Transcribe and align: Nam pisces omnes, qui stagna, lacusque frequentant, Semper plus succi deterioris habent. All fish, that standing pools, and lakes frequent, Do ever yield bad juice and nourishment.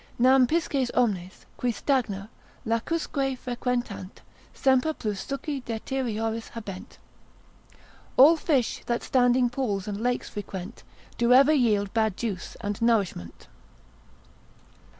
Nam 0.17 0.47
pisces 0.47 0.89
omnes, 0.95 1.45
qui 1.57 1.71
stagna, 1.71 2.29
lacusque 2.65 3.37
frequentant, 3.37 4.21
Semper 4.51 4.93
plus 4.95 5.23
succi 5.23 5.61
deterioris 5.63 6.49
habent. 6.53 6.97
All 8.17 8.35
fish, 8.35 8.81
that 8.87 9.03
standing 9.03 9.47
pools, 9.51 9.87
and 9.87 10.01
lakes 10.01 10.27
frequent, 10.29 10.81
Do 11.19 11.33
ever 11.33 11.53
yield 11.53 11.93
bad 11.93 12.17
juice 12.17 12.57
and 12.61 12.81
nourishment. 12.81 13.45